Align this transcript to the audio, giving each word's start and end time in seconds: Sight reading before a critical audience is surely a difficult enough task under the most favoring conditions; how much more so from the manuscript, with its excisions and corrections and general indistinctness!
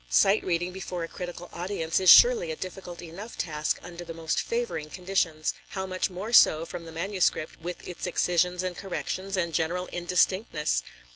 Sight 0.09 0.43
reading 0.43 0.71
before 0.71 1.03
a 1.03 1.07
critical 1.07 1.47
audience 1.53 1.99
is 1.99 2.09
surely 2.09 2.49
a 2.49 2.55
difficult 2.55 3.03
enough 3.03 3.37
task 3.37 3.77
under 3.83 4.03
the 4.03 4.15
most 4.15 4.41
favoring 4.41 4.89
conditions; 4.89 5.53
how 5.67 5.85
much 5.85 6.09
more 6.09 6.33
so 6.33 6.65
from 6.65 6.85
the 6.85 6.91
manuscript, 6.91 7.61
with 7.61 7.87
its 7.87 8.07
excisions 8.07 8.63
and 8.63 8.75
corrections 8.75 9.37
and 9.37 9.53
general 9.53 9.85
indistinctness! 9.91 10.81